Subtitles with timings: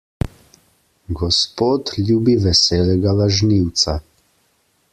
[1.19, 3.95] Gospod ljubi veselega lažnivca.